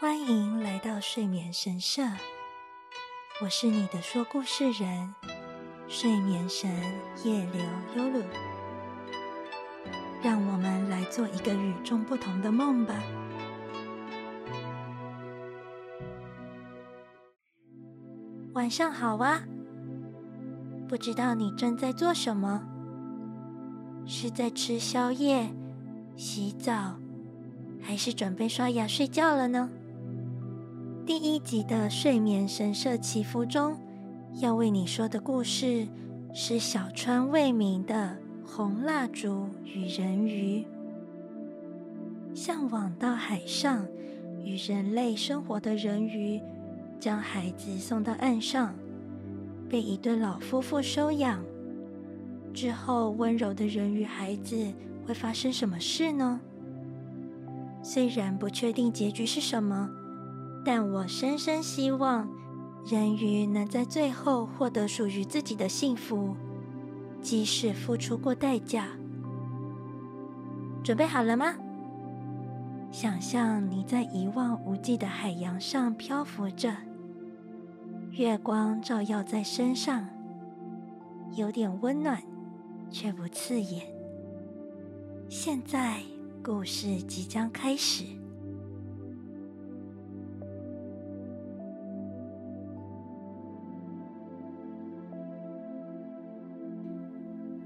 [0.00, 2.02] 欢迎来到睡眠神社，
[3.42, 5.14] 我是你的说故事人，
[5.88, 6.70] 睡眠神
[7.22, 7.62] 夜流
[7.94, 8.24] 悠露。
[10.22, 12.94] 让我们来做一个与众不同的梦吧。
[18.54, 19.42] 晚上好啊！
[20.88, 22.66] 不知道你正在做什么？
[24.06, 25.50] 是在吃宵夜、
[26.16, 26.96] 洗澡，
[27.82, 29.68] 还是准备刷牙睡觉了呢？
[31.10, 33.76] 第一集的睡眠神社祈福中，
[34.34, 35.88] 要为你说的故事
[36.32, 38.16] 是小川未明的
[38.48, 40.64] 《红蜡烛与人鱼》。
[42.32, 43.84] 向往到海上
[44.44, 46.40] 与人类生活的人鱼，
[47.00, 48.72] 将孩子送到岸上，
[49.68, 51.42] 被一对老夫妇收养。
[52.54, 54.56] 之后，温柔的人鱼孩子
[55.04, 56.40] 会发生什么事呢？
[57.82, 59.90] 虽然不确定结局是什么。
[60.64, 62.28] 但我深深希望，
[62.84, 66.36] 人鱼能在最后获得属于自己的幸福，
[67.22, 68.88] 即使付出过代价。
[70.82, 71.54] 准备好了吗？
[72.92, 76.74] 想象你在一望无际的海洋上漂浮着，
[78.10, 80.08] 月光照耀在身上，
[81.36, 82.20] 有点温暖，
[82.90, 83.86] 却不刺眼。
[85.28, 86.00] 现在，
[86.42, 88.19] 故事即将开始。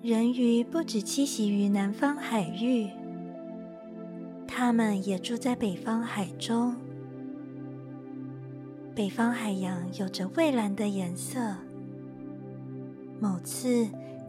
[0.05, 2.91] 人鱼不止栖息于南方海域，
[4.47, 6.77] 它们也住在北方海中。
[8.95, 11.57] 北方海洋有着蔚蓝的颜色。
[13.19, 13.89] 某次，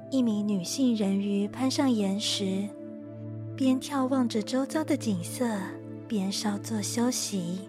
[0.09, 2.69] 一名女性人鱼攀上岩石，
[3.53, 5.45] 边眺望着周遭的景色，
[6.07, 7.67] 边稍作休息。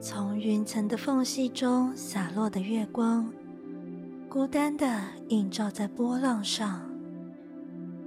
[0.00, 3.30] 从云层的缝隙中洒落的月光。
[4.28, 6.82] 孤单的映照在波浪上，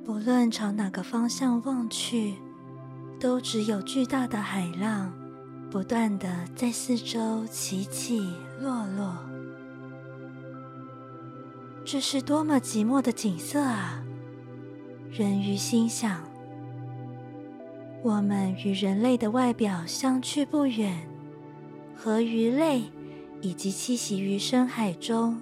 [0.06, 2.36] 不论朝哪个方向望去，
[3.20, 5.12] 都只有巨大的海浪
[5.72, 9.18] 不断的在四周起起落落。
[11.84, 14.04] 这是多么寂寞的景色啊！
[15.10, 16.22] 人鱼心想：
[18.04, 21.02] 我们与人类的外表相去不远，
[21.96, 22.84] 和鱼类
[23.42, 25.42] 以及栖息于深海中。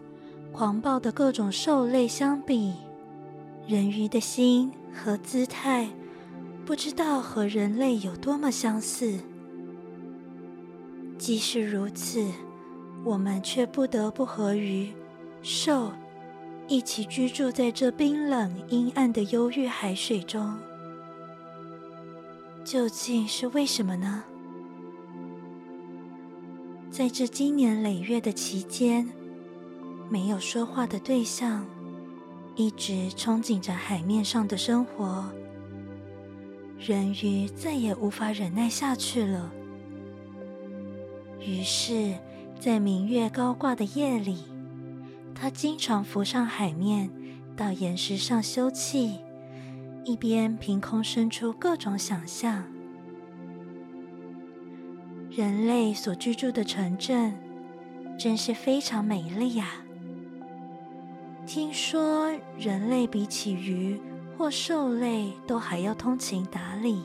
[0.52, 2.74] 狂暴的各种兽类相比，
[3.68, 5.88] 人鱼的心和姿态，
[6.66, 9.20] 不知道和人类有多么相似。
[11.18, 12.26] 即使如此，
[13.06, 14.92] 我们却不得不和鱼、
[15.42, 15.92] 兽
[16.68, 20.58] 一起居住在这冰冷阴暗的忧郁海水中。
[22.66, 24.24] 究竟是为什么呢？
[26.92, 29.08] 在这经年累月的期间。
[30.10, 31.66] 没有说话的对象，
[32.56, 35.32] 一直憧憬着海面上的生活。
[36.80, 39.52] 人鱼再也无法忍耐下去了，
[41.40, 42.16] 于是，
[42.60, 44.46] 在明月高挂的夜里，
[45.36, 47.10] 他经常浮上海面，
[47.56, 49.20] 到岩石上休憩，
[50.06, 52.64] 一边凭空生出各种想象。
[55.30, 57.38] 人类所居住的城镇，
[58.18, 59.84] 真是非常美丽呀！
[61.50, 64.00] 听说人类比起鱼
[64.38, 67.02] 或兽类都还要通情达理。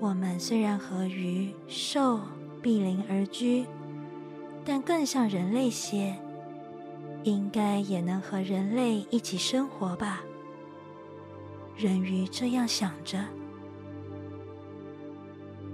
[0.00, 2.18] 我们虽然和鱼兽
[2.62, 3.66] 比邻而居，
[4.64, 6.16] 但更像人类些，
[7.22, 10.22] 应该也能和人类一起生活吧？
[11.76, 13.22] 人鱼这样想着。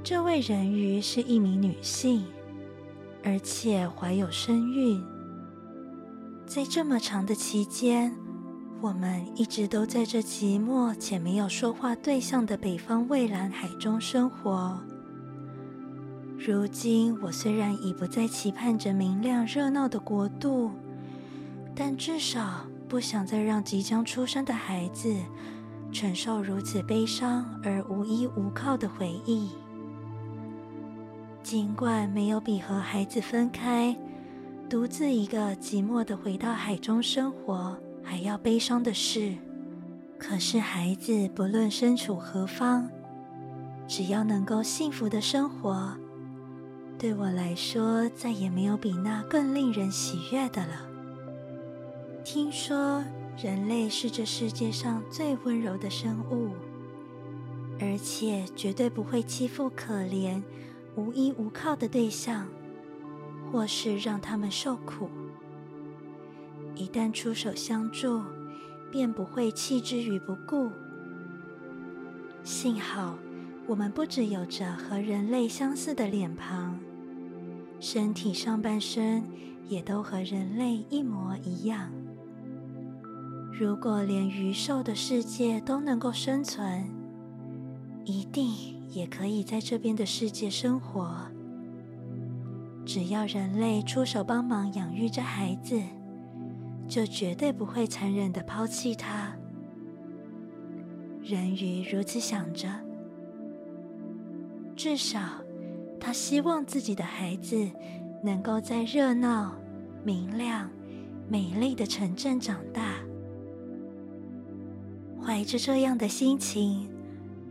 [0.03, 2.25] 这位人鱼是一名女性，
[3.23, 5.01] 而且怀有身孕。
[6.47, 8.15] 在这么长的期间，
[8.81, 14.79] 我们一直都在这寂寞且没有说话对象的北方蔚蓝海中生活。
[16.39, 20.71] 如今，我虽然已不再期盼着明亮热闹的国度，
[21.75, 25.13] 但至少不想再让即将出生的孩子
[25.91, 29.51] 承受如此悲伤而无依无靠的回忆。
[31.43, 33.97] 尽管没有比和孩子分开。
[34.69, 39.33] 独自一个寂寞的回到海中生活，还要悲伤的是，
[40.19, 42.91] 可是孩子不论身处何方，
[43.87, 45.97] 只要能够幸福的生活，
[46.99, 50.89] 对我来说再也没有比那更令人喜悦的了。
[52.25, 53.05] 听说
[53.41, 56.49] 人类是这世界上最温柔的生物，
[57.79, 60.43] 而且绝对不会欺负可怜
[60.97, 62.49] 无依无靠的对象，
[63.57, 65.09] 或是让他们受苦。
[66.75, 68.21] 一旦出手相助，
[68.93, 70.71] 便不会弃之于不顾。
[72.45, 73.17] 幸好，
[73.67, 76.79] 我们不只有着和人类相似的脸庞，
[77.81, 79.25] 身体上半身
[79.67, 81.91] 也都和人类一模一样。
[83.59, 86.87] 如果连鱼兽的世界都能够生存，
[88.05, 88.53] 一定
[88.91, 91.35] 也可以在这边的世界生活。
[92.87, 95.79] 只要人类出手帮忙养育这孩子。
[96.89, 99.35] 就绝对不会残忍的抛弃他。
[101.21, 102.69] 人鱼如此想着，
[104.77, 105.19] 至少
[105.99, 107.69] 他希望自己的孩子
[108.23, 109.53] 能够在热闹、
[110.05, 110.71] 明亮、
[111.29, 112.95] 美丽的城镇长大。
[115.21, 116.89] 怀着这样的心情，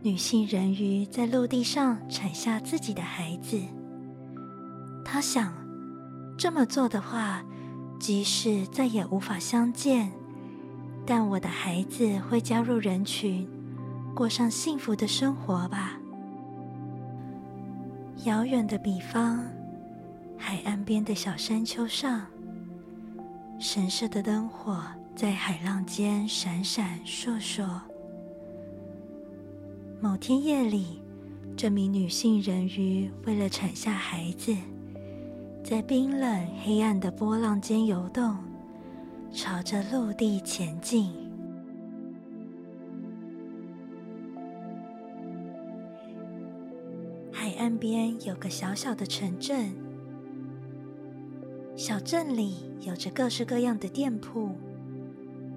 [0.02, 3.60] 女性人鱼在陆地上产下自己的孩子。
[5.16, 5.50] 他想，
[6.36, 7.42] 这么做的话。
[7.98, 10.12] 即使再也无法相见，
[11.06, 13.48] 但我的孩子会加入人群，
[14.14, 15.98] 过上幸福的生活吧。
[18.24, 19.42] 遥远的彼方，
[20.36, 22.26] 海岸边的小山丘上，
[23.58, 24.84] 神社的灯火
[25.14, 27.66] 在海浪间闪闪烁烁。
[29.98, 31.00] 某天夜里，
[31.56, 34.54] 这名女性人鱼为了产下孩子。
[35.68, 38.36] 在冰冷黑暗的波浪间游动，
[39.32, 41.12] 朝着陆地前进。
[47.32, 49.74] 海岸边有个小小的城镇，
[51.74, 54.52] 小镇里有着各式各样的店铺，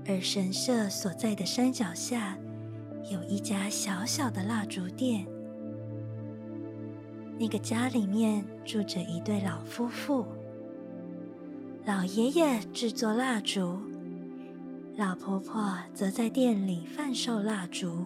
[0.07, 2.35] 而神社所在的山脚下
[3.12, 5.27] 有一家小小的蜡烛店。
[7.39, 10.25] 那个家里面住着一对老夫妇，
[11.86, 13.80] 老爷爷制作蜡烛，
[14.97, 18.06] 老婆婆则在店里贩售蜡烛。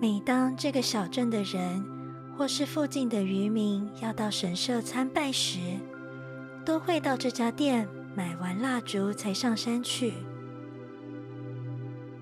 [0.00, 1.84] 每当这个小镇的人
[2.38, 5.58] 或是附近的渔民要到神社参拜时，
[6.64, 7.86] 都会到这家店
[8.16, 10.14] 买完蜡烛才上山去。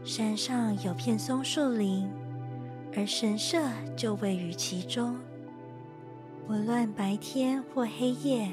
[0.03, 2.11] 山上有片松树林。
[2.97, 3.61] 而神社
[3.95, 5.19] 就位于其中，
[6.49, 8.49] 无论白天或黑夜，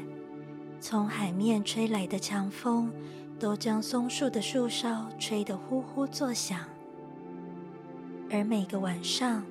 [0.82, 2.92] 从海面吹来的强风
[3.40, 6.60] 都将松树的树梢吹得呼呼作响。
[8.30, 9.46] 而每个晚上，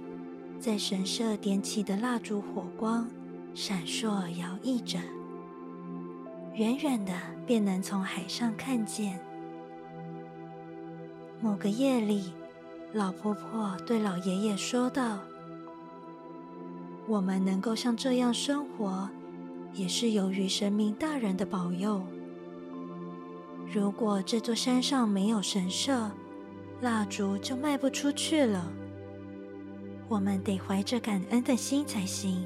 [0.60, 3.08] 在神社点起的蜡烛火光
[3.54, 4.98] 闪烁摇曳着，
[6.52, 7.14] 远远的
[7.46, 9.18] 便能从海上看见。
[11.40, 12.34] 某个夜里。
[12.94, 15.18] 老婆婆对老爷爷说道
[17.08, 19.08] ：“我们能够像这样生活，
[19.72, 22.02] 也是由于神明大人的保佑。
[23.72, 26.10] 如果这座山上没有神社，
[26.82, 28.70] 蜡烛就卖不出去了。
[30.06, 32.44] 我们得怀着感恩的心才行。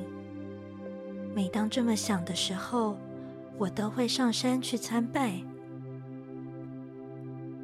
[1.35, 2.97] 每当这么想的时候，
[3.59, 5.41] 我都会上山去参拜。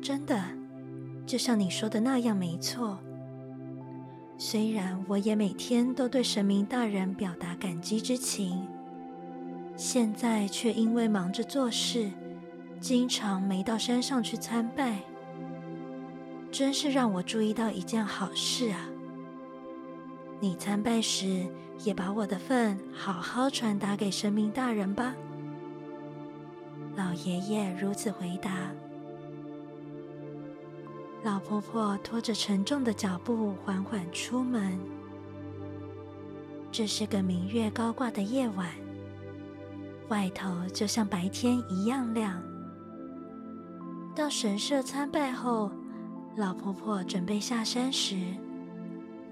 [0.02, 0.42] 真的。”
[1.26, 2.98] 就像你说的那样，没错。
[4.38, 8.66] 虽然我也每天都对神明大人表达感激之情，
[9.76, 12.10] 现在却因为忙着做事，
[12.80, 14.98] 经常没到山上去参拜。
[16.50, 18.88] 真是让我注意到一件好事啊！
[20.40, 21.46] 你参拜时
[21.84, 25.14] 也把我的份好好传达给神明大人吧。
[26.94, 28.50] 老爷爷如此回答。
[31.24, 34.76] 老婆婆拖着沉重的脚步缓缓出门。
[36.72, 38.68] 这是个明月高挂的夜晚，
[40.08, 42.42] 外头就像白天一样亮。
[44.16, 45.70] 到神社参拜后，
[46.36, 48.16] 老婆婆准备下山时，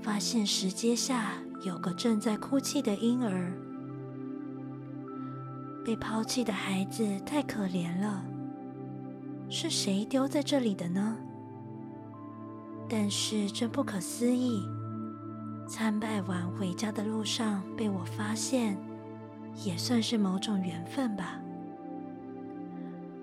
[0.00, 1.32] 发现石阶下
[1.62, 3.52] 有个正在哭泣的婴儿。
[5.84, 8.22] 被抛弃的孩子太可怜了，
[9.48, 11.16] 是谁丢在这里的呢？
[12.92, 14.68] 但是这不可思议，
[15.68, 18.76] 参拜完回家的路上被我发现，
[19.64, 21.40] 也算是某种缘分吧。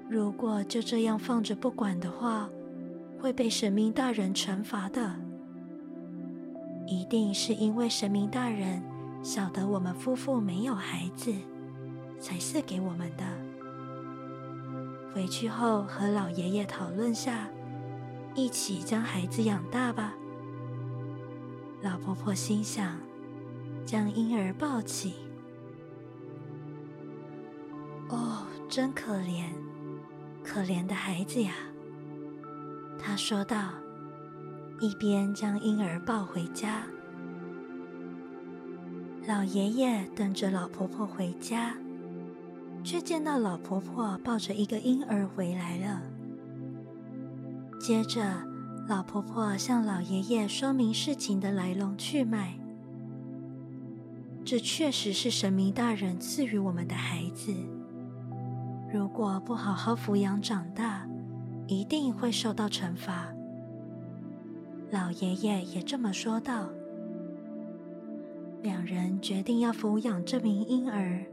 [0.10, 2.50] 如果就这样放着不管的话，
[3.20, 5.14] 会被神明大人惩罚的。
[6.86, 8.82] 一定是因为神明大人
[9.22, 11.34] 晓得我们夫妇没有孩子，
[12.22, 13.26] 才赐给我们的。
[15.14, 17.50] 回去后和老爷爷讨论下。
[18.38, 20.14] 一起将孩子养大吧。
[21.82, 22.96] 老婆婆心想，
[23.84, 25.16] 将婴儿抱起。
[28.10, 29.46] 哦，真可怜，
[30.44, 31.52] 可怜的孩子呀！
[33.00, 33.70] 他说道，
[34.80, 36.84] 一边将婴儿抱回家。
[39.26, 41.76] 老爷爷等着老婆婆回家，
[42.84, 46.02] 却见到老婆婆抱着一个婴儿回来了。
[47.80, 48.22] 接着，
[48.88, 52.58] 老婆婆向老爷爷说明事情的来龙去脉。
[54.44, 57.54] 这确实是神明大人赐予我们的孩子，
[58.92, 61.08] 如果不好好抚养长大，
[61.68, 63.28] 一定会受到惩罚。
[64.90, 66.70] 老爷爷也这么说道。
[68.64, 71.24] 两人决定要抚养这名婴儿。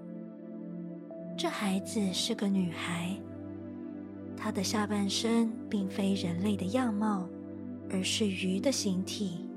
[1.36, 3.16] 这孩子是个女孩，
[4.44, 7.26] 她的下半身并非人类的样貌，
[7.90, 9.48] 而是鱼的形体。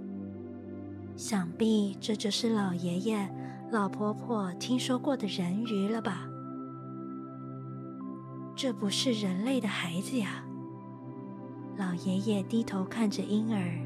[1.18, 3.30] 想必这就是老爷爷、
[3.70, 6.30] 老婆婆听说过的人鱼了吧？
[8.56, 10.46] 这不是人类的孩子呀！
[11.76, 13.86] 老爷爷低头看着婴儿，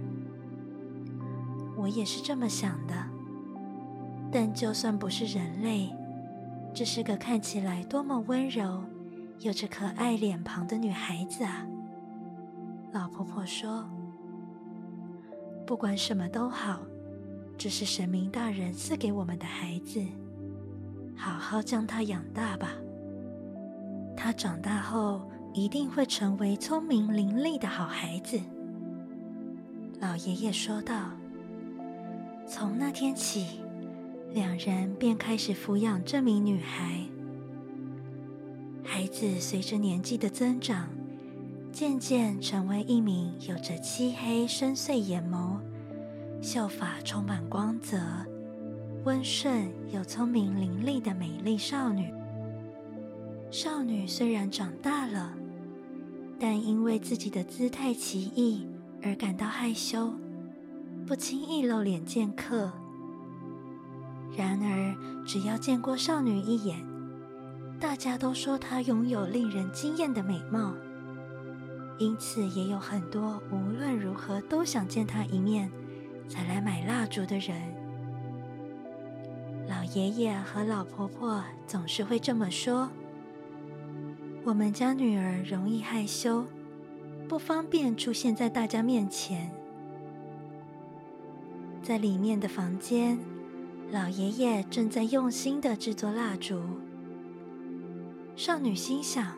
[1.77, 2.93] 我也是这么想的。
[4.31, 5.89] 但就算不是人类，
[6.75, 8.84] 这是个看起来多么温柔、
[9.42, 11.66] 有着可爱脸庞的女孩子啊！
[12.92, 13.90] 老婆婆说
[15.66, 16.80] ：“不管什么都好，
[17.58, 20.00] 这是神明大人赐给我们的孩子，
[21.16, 22.70] 好好将他养大吧。
[24.16, 28.40] 他长大后一定会成为聪明伶俐的好孩子。”
[30.00, 31.10] 老爷爷说道
[32.48, 33.60] ：“从那天起。”
[34.34, 37.02] 两人便开始抚养这名女孩。
[38.84, 40.90] 孩子随着年纪的增长，
[41.72, 45.58] 渐渐成为一名有着漆黑深邃眼眸、
[46.42, 47.98] 秀发充满光泽、
[49.06, 52.14] 温顺又聪明伶俐的美丽少女。
[53.50, 55.34] 少女虽然长大了，
[56.40, 58.68] 但因为自己的姿态奇异
[59.04, 60.14] 而感到害羞，
[61.06, 62.72] 不轻易露脸见客。
[64.36, 66.78] 然而，只要见过少女一眼，
[67.82, 70.72] 大家都说她拥有令人惊艳的美貌，
[71.98, 75.70] 因此也有很多无论如何都想见她一面
[76.30, 77.60] 才来买蜡烛的人。
[79.68, 82.88] 老爷爷和老婆婆总是会这么说
[84.46, 86.46] ：“我们家女儿容易害羞，
[87.28, 89.52] 不方便出现在大家面前。”
[91.82, 93.18] 在里面的房间。
[93.92, 96.62] 老爷爷正在用心的制作蜡烛。
[98.44, 99.38] 少女心想：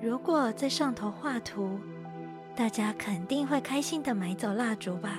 [0.00, 1.78] 如果在上头画图，
[2.56, 5.18] 大家肯定会开心的买走蜡烛吧。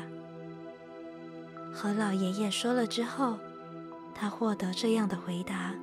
[1.72, 3.38] 和老爷爷说了之后，
[4.16, 5.76] 她获得这样的回答：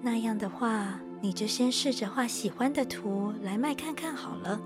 [0.00, 4.58] 那样的话，你就先试着画喜欢的图来卖看看好了。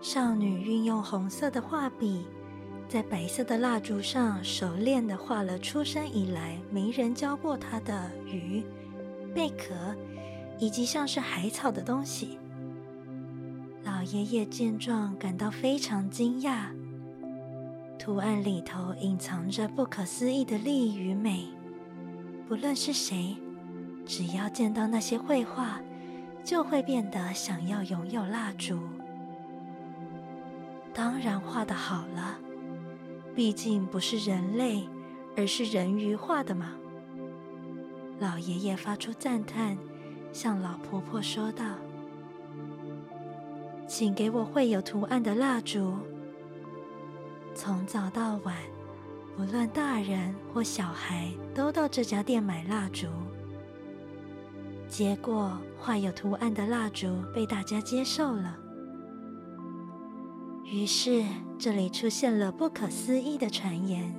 [0.00, 2.24] 少女运用红色的画笔。
[2.88, 8.62] 在白色的蜡烛上熟练地画了出生以来没人教过他的鱼、
[9.34, 9.74] 贝壳
[10.62, 12.38] 以及像是海草的东西。
[13.82, 16.66] 老爷爷见状感到非常惊讶，
[17.98, 21.48] 图案里头隐藏着不可思议的丽与美。
[22.46, 23.36] 不论是谁，
[24.06, 25.80] 只要见到那些绘画，
[26.44, 28.78] 就会变得想要拥有蜡烛。
[30.94, 32.38] 当然画的好了。
[33.34, 34.86] 毕竟不是人类，
[35.36, 36.74] 而是人鱼画的嘛。
[38.20, 39.76] 老爷爷发出赞叹，
[40.32, 41.64] 向老婆婆说道
[43.86, 45.94] ：“请给我绘有图案的蜡烛。
[47.54, 48.56] 从早到晚，
[49.36, 53.06] 不论大人或小孩，都到这家店买蜡烛。
[54.88, 58.56] 结果，画有图案的蜡烛被大家接受了。”
[60.64, 61.22] 于是，
[61.58, 64.14] 这里出现了不可思议的传言：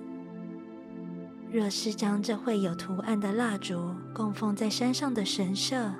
[1.51, 5.91] 若是将这绘有图案的蜡烛供奉在山上的神社，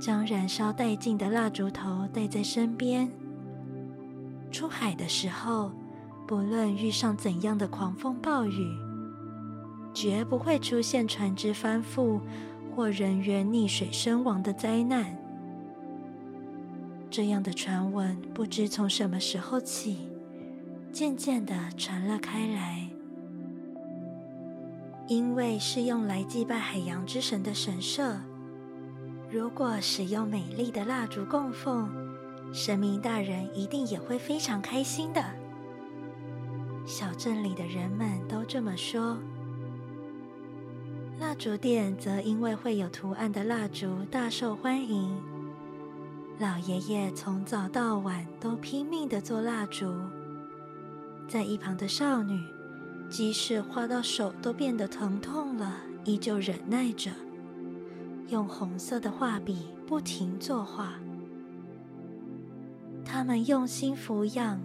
[0.00, 3.08] 将燃烧殆尽的蜡烛头带在身边，
[4.50, 5.70] 出海的时候，
[6.26, 8.66] 不论遇上怎样的狂风暴雨，
[9.92, 12.18] 绝不会出现船只翻覆
[12.74, 15.14] 或人员溺水身亡的灾难。
[17.10, 20.08] 这样的传闻不知从什么时候起，
[20.90, 22.88] 渐渐的传了开来。
[25.08, 28.16] 因为是用来祭拜海洋之神的神社，
[29.32, 31.88] 如果使用美丽的蜡烛供奉，
[32.52, 35.24] 神明大人一定也会非常开心的。
[36.84, 39.16] 小镇里的人们都这么说。
[41.20, 45.16] 蜡烛店则因为会有图案的蜡烛大受欢迎。
[46.40, 49.94] 老爷爷从早到晚都拼命的做蜡烛，
[51.28, 52.42] 在一旁的少女，
[53.08, 57.12] 即使画到手都变得疼痛了，依旧忍耐着，
[58.30, 60.94] 用红色的画笔不停作画。
[63.04, 64.60] 他们用心抚养、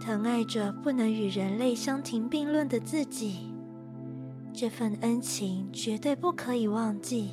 [0.00, 3.52] 疼爱着不能与人类相提并论的自己，
[4.52, 7.32] 这份恩情绝对不可以忘记。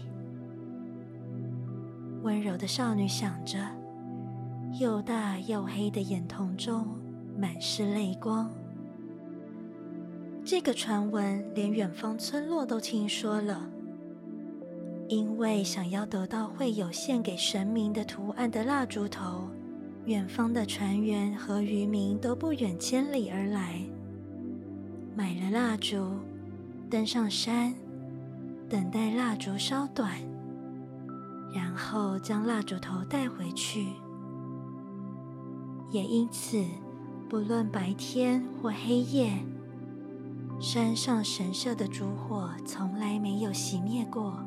[2.24, 3.58] 温柔的少女想着，
[4.79, 6.88] 又大又黑的眼瞳中
[7.38, 8.51] 满是泪光。
[10.43, 13.70] 这个传闻连远方村落都听说了，
[15.15, 19.48] 因为想要得到会有献给神明的图案的蜡烛头，
[20.05, 23.79] 远方的船员和渔民都不远千里而来，
[25.15, 26.17] 买了蜡烛，
[26.89, 27.75] 登上山，
[28.67, 30.12] 等待蜡烛烧短。
[31.53, 33.89] 然后将蜡烛头带回去，
[35.91, 36.65] 也因此，
[37.29, 39.32] 不论白天或黑夜，
[40.60, 44.43] 山上神社的烛火从来没有熄灭过。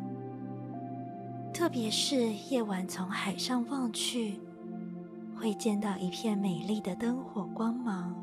[1.56, 4.38] 特别是夜晚从海上望去，
[5.34, 8.14] 会见到一片美丽的灯火光芒，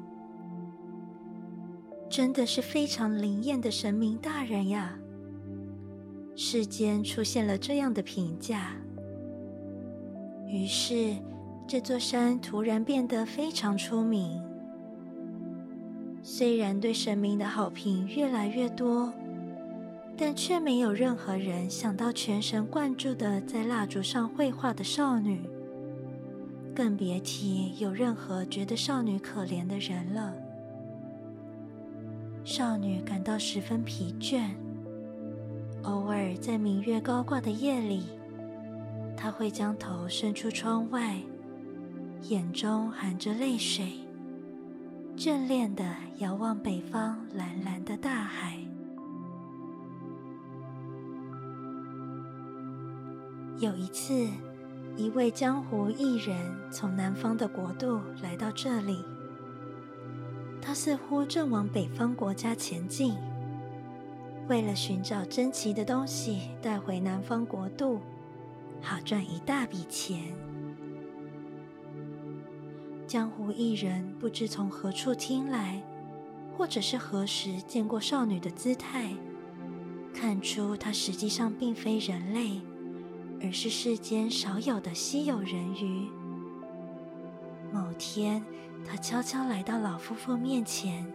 [2.08, 4.94] 真的是非常灵验的神明大人呀！
[6.36, 8.76] 世间出现了这样的评价，
[10.46, 11.16] 于是
[11.68, 14.40] 这座山突然变得非常出名。
[16.22, 19.12] 虽然对神明的好评越来越多，
[20.16, 25.42] 但却没有任何人想到全神贯注的在蜡烛上绘画的少女，
[26.76, 30.34] 更别提有任何觉得少女可怜的人了。
[32.46, 34.50] 少女感到十分疲倦。
[35.84, 38.04] 偶尔在明月高挂的夜里，
[39.18, 41.18] 她会将头伸出窗外，
[42.30, 43.94] 眼中含着泪水，
[45.18, 45.84] 眷恋地
[46.20, 48.60] 遥望北方蓝蓝的大海。
[53.64, 54.28] 有一次，
[54.98, 56.36] 一位江湖艺人
[56.70, 59.02] 从南方的国度来到这里，
[60.62, 63.16] 他似乎正往北方国家前进。
[64.50, 68.02] 为了寻找珍奇的东西带回南方国度，
[68.82, 70.36] 好赚一大笔钱。
[73.08, 75.82] 江湖艺人不知从何处听来，
[76.58, 79.14] 或者是何时见过少女的姿态，
[80.14, 82.60] 看出她实际上并非人类，
[83.44, 86.08] 而是世间少有的稀有人鱼。
[87.74, 88.42] 某天，
[88.88, 91.06] 他悄悄来到老夫妇面前。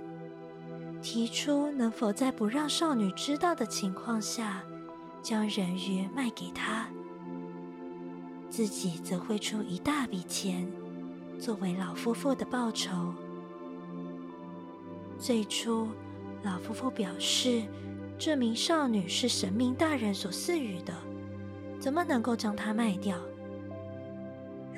[1.01, 4.65] 提出能否在不让少女知道的情况下，
[5.23, 6.89] 将人鱼卖给他，
[8.51, 10.69] 自己则会出一大笔钱
[11.39, 13.15] 作为老夫妇的报酬。
[15.21, 15.87] 最初，
[16.43, 17.63] 老夫妇表示，
[18.19, 20.93] 这名少女是神明大人所赐予的，
[21.79, 23.17] 怎么能够将它卖掉？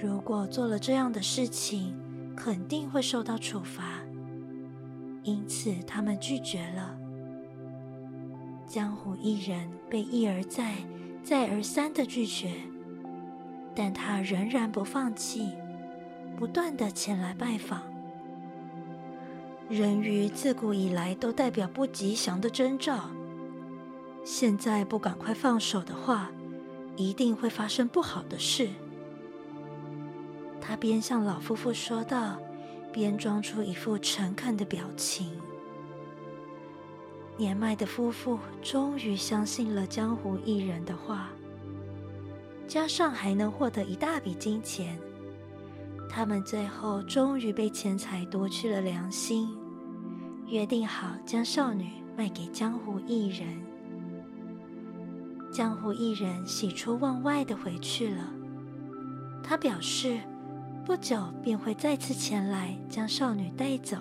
[0.02, 1.94] 如果做了这样的事情，
[2.36, 4.00] 肯定会受到处罚。
[5.22, 6.96] 因此，他们拒绝了。
[8.66, 10.76] 江湖艺人被一而再、
[11.22, 12.52] 再而三的拒绝，
[13.74, 15.50] 但他仍然不放弃，
[16.38, 17.82] 不断的前来拜访。
[19.68, 23.10] 人鱼自古以来都代表不吉祥的征兆，
[24.24, 26.30] 现在不赶快放手的话，
[27.00, 28.68] 一定会发生不好的事。
[30.60, 32.38] 他边向老夫妇说道。
[32.92, 35.30] 边装出一副诚恳的表情。
[37.36, 41.30] 年迈的夫妇终于相信了江湖艺人的话，
[42.66, 44.98] 加上还能获得一大笔金钱，
[46.08, 49.56] 他们最后终于被钱财夺去了良心，
[50.48, 53.69] 约定好将少女卖给江湖艺人。
[55.52, 58.24] 江湖艺人喜出望外的回去了，
[59.42, 60.20] 他表示。
[60.82, 63.96] 不久便会再次前来将少女带走。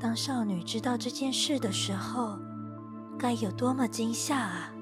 [0.00, 2.38] 当少女知道这件事的时候，
[3.18, 4.72] 该有多么惊吓啊！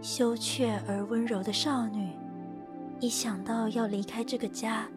[0.00, 2.10] 羞怯而温柔的少女，
[2.98, 4.88] 一想到要离开这个家，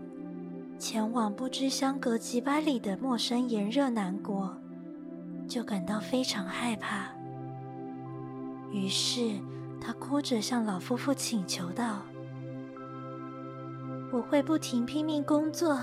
[0.79, 4.57] 前往不知相隔几百里的陌生炎热南国，
[5.47, 7.16] 就感到非常害怕。
[8.71, 9.39] 于是，
[9.79, 12.01] 她哭着向老夫妇请求道。
[14.11, 15.79] 我会不停拼命工作，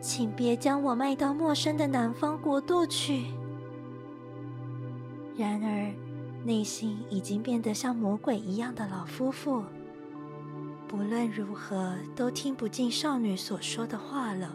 [0.00, 3.24] 请别将我卖到陌生的南方国度去。
[5.36, 5.92] 然而，
[6.44, 9.64] 内心已经变得像魔鬼一样的老夫妇，
[10.86, 14.54] 不论如何都听不进少女所说的话了。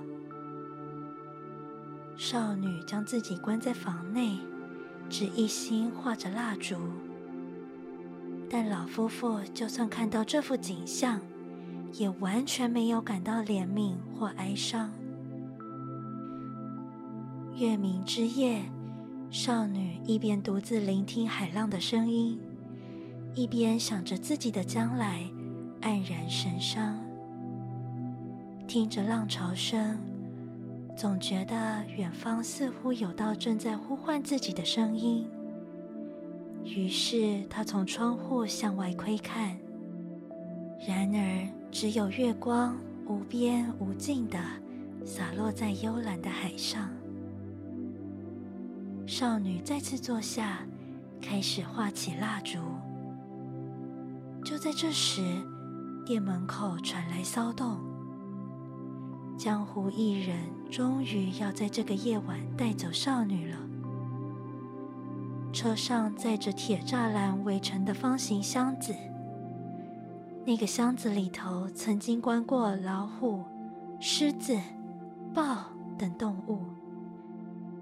[2.15, 4.37] 少女将自己关在房内，
[5.09, 6.75] 只一心画着蜡烛。
[8.49, 11.21] 但老夫妇就算看到这幅景象，
[11.93, 14.91] 也完全没有感到怜悯或哀伤。
[17.55, 18.61] 月明之夜。
[19.31, 22.39] 少女一边独自聆听海浪的声音，
[23.35, 25.21] 一边想着自己的将来，
[25.81, 26.99] 黯然神伤。
[28.67, 29.99] 听着浪潮声，
[30.97, 35.27] 总觉得远方似乎有道正在呼唤自己的声音。
[36.69, 39.57] 于是，她从窗户向外窥看，
[40.87, 42.77] 然而只有月光
[43.07, 44.37] 无边无尽的
[45.03, 46.89] 洒落在幽蓝的海上。
[49.07, 50.59] 少女再次坐下，
[51.19, 52.59] 开始画起蜡烛。
[54.45, 55.21] 就在这时，
[56.05, 57.79] 店门口传来骚动。
[59.37, 60.37] 江湖艺人
[60.69, 63.57] 终于要在这个夜晚带走少女了。
[65.51, 68.93] 车上载着铁栅栏围成的方形箱子，
[70.45, 73.43] 那个箱子里头曾经关过老虎、
[73.99, 74.57] 狮子、
[75.33, 75.65] 豹
[75.97, 76.59] 等动物。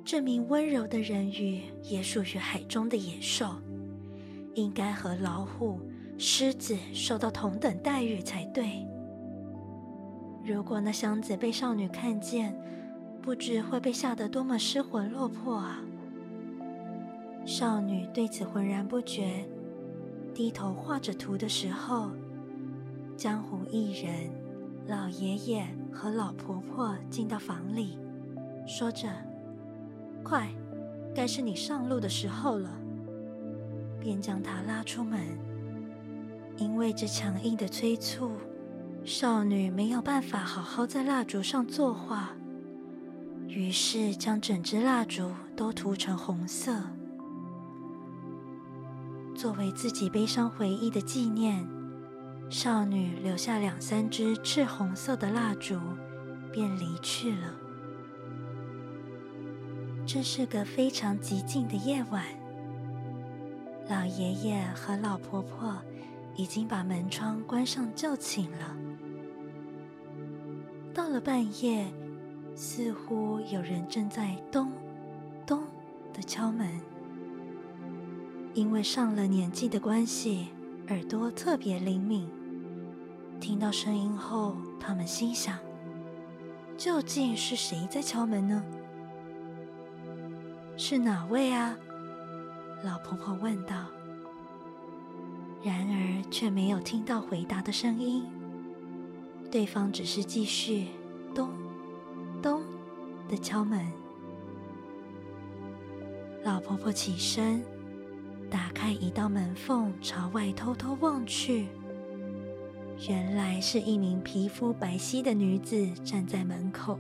[0.04, 3.48] 这名温柔的人鱼也属于海中的野兽，
[4.56, 5.82] 应该和老虎、
[6.18, 8.88] 狮子受到同等待遇才对。
[10.46, 12.58] 如果那箱子被少女看见，
[13.22, 15.82] 不知会被吓得多么失魂落魄啊！
[17.48, 19.48] 少女对此浑然不觉，
[20.36, 22.12] 低头画着图的时候，
[23.16, 24.30] 江湖艺人、
[24.86, 27.98] 老爷爷和老婆婆进到房里，
[28.68, 29.08] 说着。
[30.22, 30.50] 快，
[31.16, 32.70] 该是你上路的时候了。
[33.98, 35.18] 便将她拉出门。
[36.58, 38.32] 因为这强硬的催促，
[39.06, 42.36] 少女没有办法好好在蜡烛上作画，
[43.48, 46.74] 于是将整支蜡烛都涂成红色，
[49.38, 51.64] 作为自己悲伤回忆的纪念。
[52.50, 55.80] 少女留下两三支赤红色的蜡烛，
[56.52, 57.54] 便离去了。
[60.08, 62.24] 这是个非常寂静的夜晚，
[63.88, 65.76] 老爷爷和老婆婆
[66.36, 68.76] 已经把门窗关上就寝了。
[70.94, 71.86] 到了半夜，
[72.56, 74.72] 似乎有人正在咚
[75.46, 75.62] 咚
[76.12, 76.97] 的敲门。
[78.58, 80.48] 因为上了年纪的关系，
[80.88, 82.28] 耳朵特别灵敏，
[83.40, 85.60] 听到声音后，他们心想：
[86.76, 88.64] 究竟是谁在敲门呢？
[90.76, 91.78] 是哪位啊？
[92.84, 93.86] 老婆婆问道。
[95.64, 98.26] 然而却没有听到回答的声音，
[99.52, 100.88] 对方只是继续
[101.36, 101.52] 咚
[102.42, 102.64] 咚
[103.30, 103.86] 的敲门。
[106.44, 107.64] 老婆婆起身，
[108.50, 111.68] 打开一道门缝，朝外偷偷望去。
[113.08, 116.98] 原来是一名皮肤白皙的女子站在门口。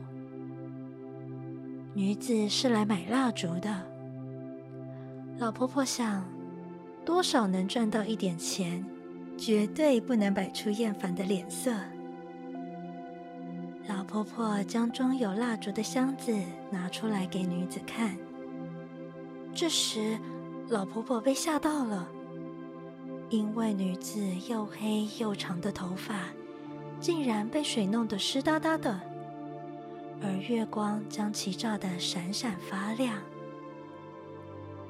[1.93, 3.83] 女子是来买蜡烛的。
[5.39, 6.23] 老婆婆想，
[7.03, 8.85] 多少能赚到一点钱，
[9.37, 11.73] 绝对不能摆出厌烦的脸色。
[13.87, 16.31] 老婆婆将装有蜡烛的箱子
[16.69, 18.15] 拿出来给女子看。
[19.53, 20.19] 这时，
[20.69, 22.05] 老婆婆被吓到了，
[23.29, 26.25] 因为女子又黑又长的头发，
[26.99, 28.99] 竟然被水弄得湿哒哒的。
[30.21, 33.17] 而月光将其照得闪闪发亮。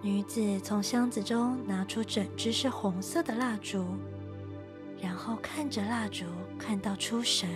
[0.01, 3.85] 女子从箱子中拿出整支是红色的蜡烛，
[4.99, 6.25] 然后看着蜡烛，
[6.57, 7.47] 看到出神。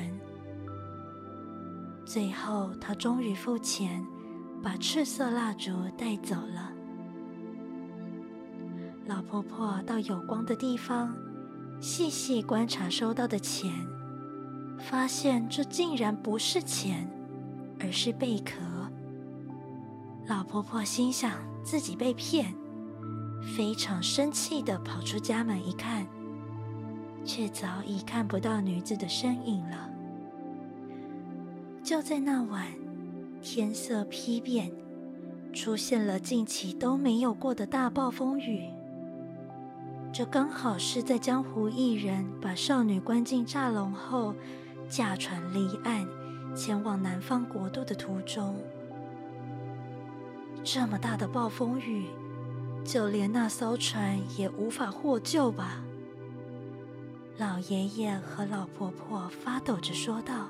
[2.06, 4.06] 最后，她终于付钱，
[4.62, 6.71] 把赤色蜡烛带走了。
[9.06, 11.16] 老婆婆到有光的地方，
[11.80, 13.72] 细细观察收到的钱，
[14.78, 17.10] 发现这竟然不是钱。
[17.84, 18.62] 而是贝壳。
[20.28, 21.32] 老婆婆心想
[21.64, 22.54] 自己被骗，
[23.58, 26.06] 非常生气的跑出家门一看，
[27.26, 29.90] 却早已看不到女子的身影了。
[31.82, 32.68] 就在那晚，
[33.42, 34.72] 天色批变，
[35.52, 38.70] 出现了近期都没有过的大暴风雨。
[40.14, 44.36] 这刚好是在江湖艺人把少女关进栅笼后，
[44.90, 46.06] 驾船离岸。
[46.54, 48.62] 前往南方国度的途中，
[50.66, 52.08] 这么大的暴风雨，
[52.84, 55.82] 就连那艘船也无法获救吧？
[57.38, 60.50] 老爷爷和老婆婆发抖着说道。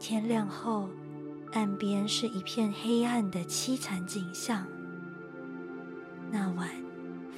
[0.00, 0.88] 天亮后，
[1.52, 4.66] 岸边是一片黑暗的凄惨景象。
[6.32, 6.68] 那晚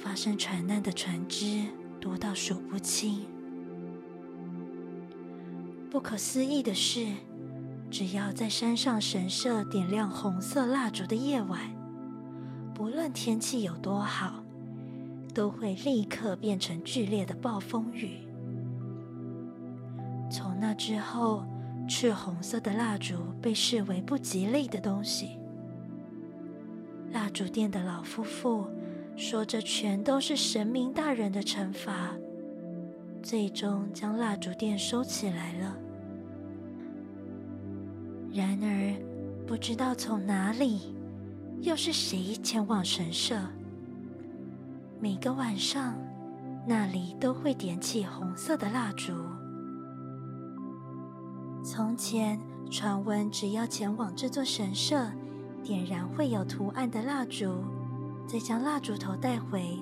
[0.03, 1.63] 发生船难的船只
[1.99, 3.25] 多到数不清。
[5.91, 7.05] 不可思议的是，
[7.89, 11.59] 只要在山上神社点亮红色蜡烛的夜晚，
[12.73, 14.43] 不论天气有多好，
[15.35, 18.17] 都会立刻变成剧烈的暴风雨。
[20.31, 21.45] 从那之后，
[21.87, 25.37] 赤红色的蜡烛被视为不吉利的东西。
[27.11, 28.65] 蜡烛店的老夫妇
[29.15, 32.11] 说：“这全都是神明大人的惩罚。”
[33.21, 35.77] 最终将蜡烛店收起来了。
[38.33, 38.95] 然而，
[39.45, 40.95] 不知道从哪里，
[41.61, 43.37] 又是谁前往神社？
[44.99, 45.95] 每个晚上，
[46.65, 49.13] 那里都会点起红色的蜡烛。
[51.63, 52.39] 从前
[52.71, 55.05] 传闻，只要前往这座神社，
[55.61, 57.63] 点燃会有图案的蜡烛，
[58.31, 59.77] 再将蜡烛头带回。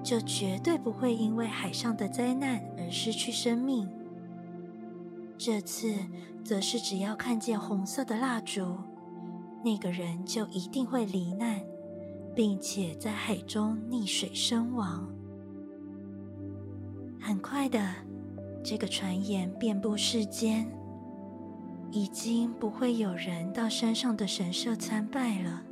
[0.00, 3.86] 就绝对不会因为海上的灾难而失去生命。
[5.36, 5.92] 这次
[6.44, 8.76] 则是只要看见红色的蜡烛，
[9.64, 11.60] 那个人就一定会罹难，
[12.32, 15.08] 并且在海中溺水身亡。
[17.20, 17.92] 很快的，
[18.62, 20.70] 这个传言遍布世间，
[21.90, 25.64] 已经不会有人到山上的神社参拜了。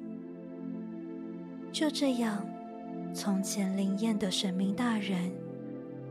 [1.77, 2.43] 就这样。
[3.13, 5.31] 从前灵验的神明大人，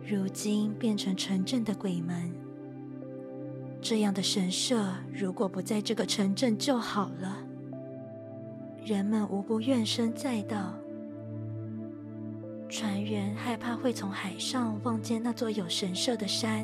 [0.07, 2.31] 如今变成城镇的鬼门。
[3.81, 7.37] 这样的神社如果不在这个城镇就好了。
[8.85, 10.75] 人们无不怨声载道。
[12.69, 16.63] 船员害怕会从海上望见那座有神社的山。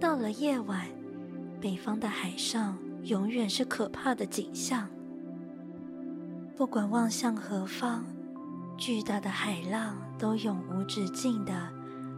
[0.00, 0.84] 到了夜晚，
[1.60, 4.90] 北方的海上永远是可怕的景象。
[6.56, 8.04] 不管望向何方。
[8.78, 11.54] 巨大的海浪都永无止境的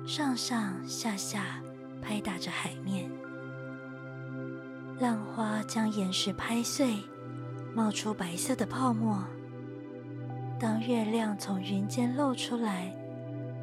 [0.04, 1.62] 上上下下
[2.02, 3.08] 拍打着海面，
[4.98, 6.96] 浪花将岩石拍碎，
[7.74, 9.22] 冒出白色的泡沫。
[10.58, 12.92] 当月亮从云间露出来，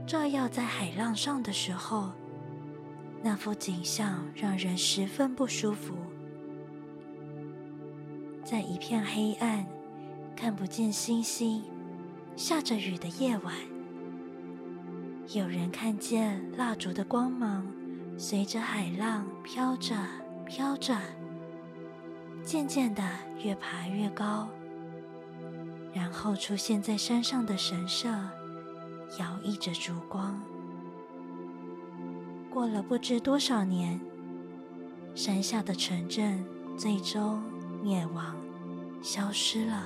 [0.08, 2.12] 照耀在海浪上的时候，
[3.22, 5.96] 那幅景象让人十分不舒服。
[8.46, 9.66] 在一片黑暗，
[10.36, 11.64] 看不见星星。
[12.36, 13.56] 下着雨的夜晚，
[15.34, 17.66] 有人看见蜡烛的光芒
[18.18, 19.96] 随着海浪飘着
[20.46, 20.98] 飘着，
[22.44, 23.02] 渐渐的
[23.42, 24.50] 越爬越高，
[25.94, 28.10] 然后出现在山上的神社，
[29.18, 30.38] 摇曳着烛光。
[32.50, 33.98] 过了不知多少年，
[35.16, 36.46] 山下的城镇
[36.78, 37.42] 最终
[37.82, 38.36] 灭亡，
[39.02, 39.86] 消失了。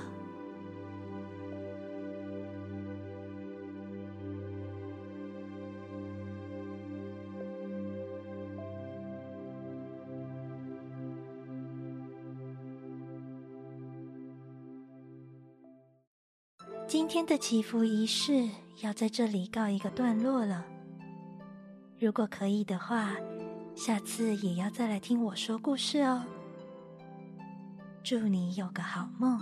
[16.90, 18.48] 今天的祈福仪式
[18.82, 20.66] 要在这里告一个段落了。
[22.00, 23.12] 如果可以的话，
[23.76, 26.24] 下次也要再来听我说故事哦。
[28.02, 29.40] 祝你有个好梦，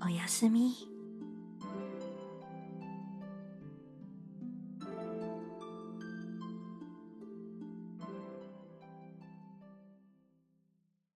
[0.00, 0.91] 欧亚斯咪。